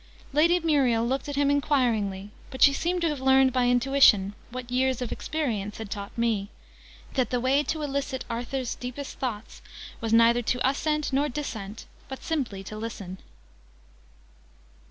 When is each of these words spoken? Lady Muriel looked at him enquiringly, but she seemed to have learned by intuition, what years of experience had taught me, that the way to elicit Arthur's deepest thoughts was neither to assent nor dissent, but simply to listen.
Lady 0.33 0.59
Muriel 0.59 1.05
looked 1.05 1.29
at 1.29 1.35
him 1.35 1.51
enquiringly, 1.51 2.31
but 2.49 2.63
she 2.63 2.73
seemed 2.73 3.01
to 3.01 3.07
have 3.09 3.21
learned 3.21 3.53
by 3.53 3.67
intuition, 3.67 4.33
what 4.49 4.71
years 4.71 4.99
of 4.99 5.11
experience 5.11 5.77
had 5.77 5.91
taught 5.91 6.17
me, 6.17 6.49
that 7.13 7.29
the 7.29 7.39
way 7.39 7.61
to 7.61 7.83
elicit 7.83 8.25
Arthur's 8.27 8.73
deepest 8.73 9.19
thoughts 9.19 9.61
was 9.99 10.11
neither 10.11 10.41
to 10.41 10.67
assent 10.67 11.13
nor 11.13 11.29
dissent, 11.29 11.85
but 12.09 12.23
simply 12.23 12.63
to 12.63 12.75
listen. 12.75 13.19